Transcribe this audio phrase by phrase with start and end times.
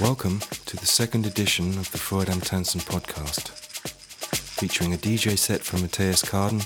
[0.00, 3.48] Welcome to the second edition of the Freud am Tansen podcast,
[4.30, 6.60] featuring a DJ set from Matthias Carden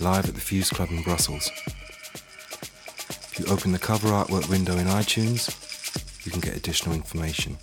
[0.00, 1.50] live at the Fuse Club in Brussels.
[1.66, 5.52] If you open the cover artwork window in iTunes,
[6.24, 7.58] you can get additional information.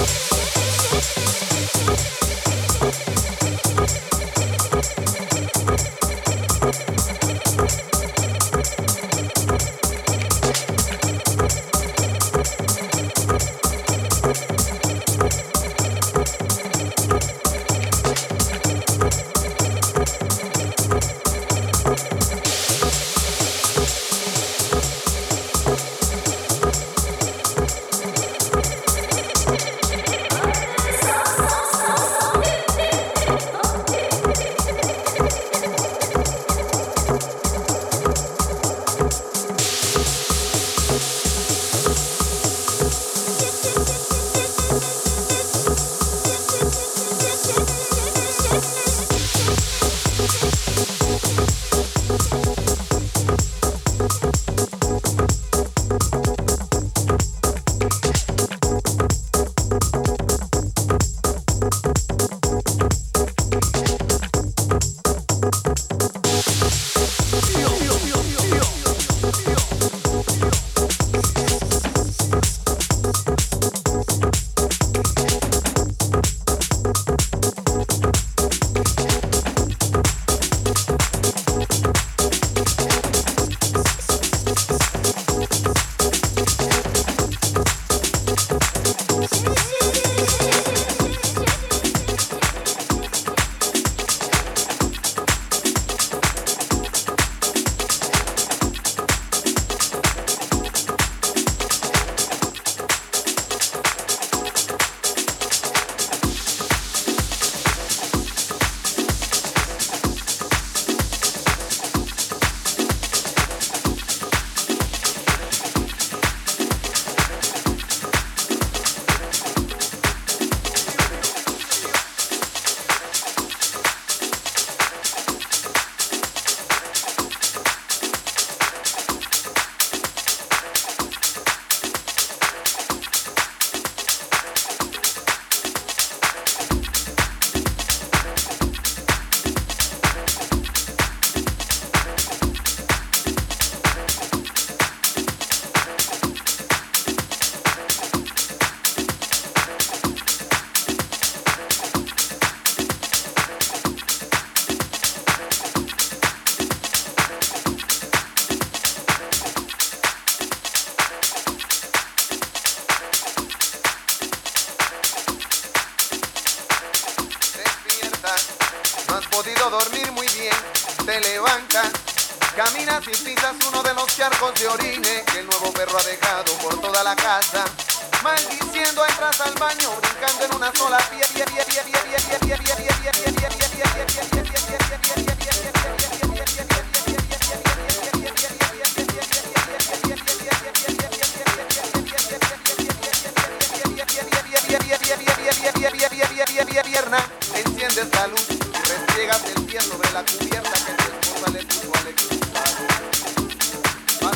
[0.00, 1.96] フフフフ
[2.64, 2.69] フ。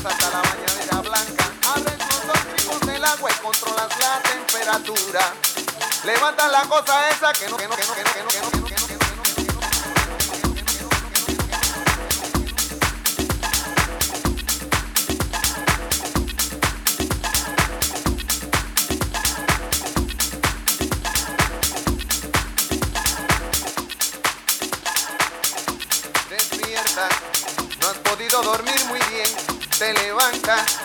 [0.07, 1.45] Hasta la bañadera blanca,
[1.75, 5.33] abres los grifos del agua y controlas la temperatura.
[6.05, 8.64] Levantas la cosa esa que no, que no, que no, que no, que no,
[29.79, 30.79] te levantas,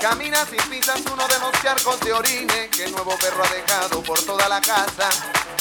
[0.00, 4.02] caminas y pisas uno de los charcos de orine que el nuevo perro ha dejado
[4.02, 5.08] por toda la casa.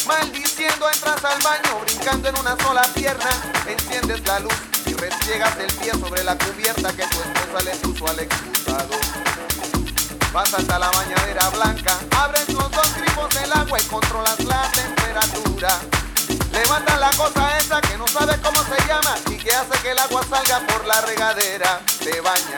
[0.05, 3.29] Maldiciendo entras al baño, brincando en una sola pierna,
[3.67, 4.53] enciendes la luz
[4.85, 8.99] y restriegas el pie sobre la cubierta que tu esposa le puso al expulsado.
[10.31, 15.79] Vas hasta la bañadera blanca, abres los dos grifos del agua y controlas la temperatura.
[16.55, 19.99] Levantan la cosa esa que no sabe cómo se llama y que hace que el
[19.99, 21.81] agua salga por la regadera.
[21.99, 22.57] Te baña.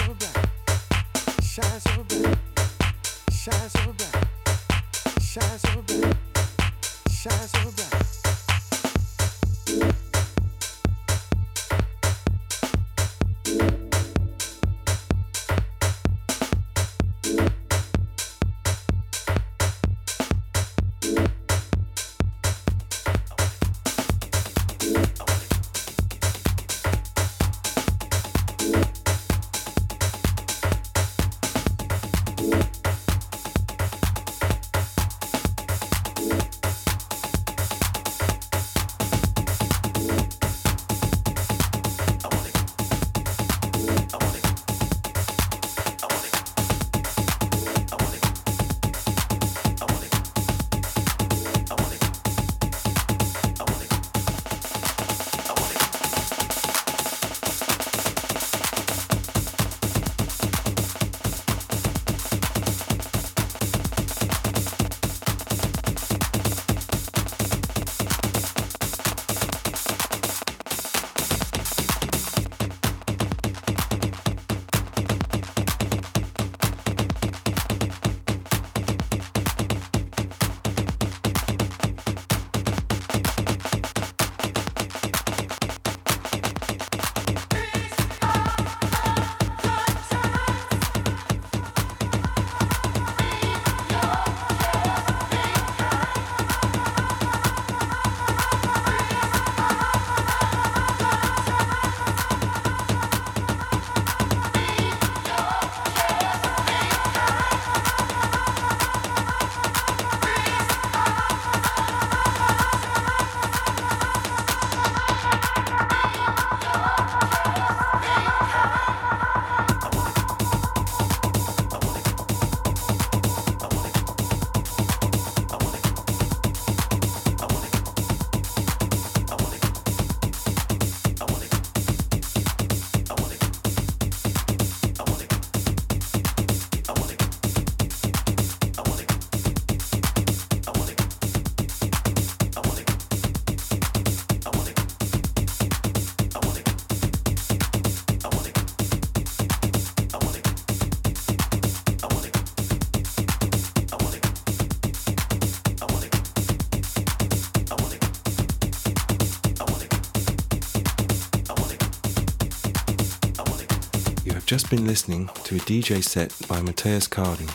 [164.51, 167.47] just been listening to a DJ set by Matthias Carden,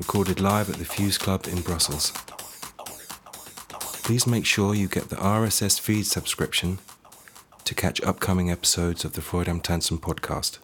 [0.00, 2.10] recorded live at the Fuse Club in Brussels.
[4.02, 6.78] Please make sure you get the RSS feed subscription
[7.62, 10.58] to catch upcoming episodes of the Freud am Tanzen podcast.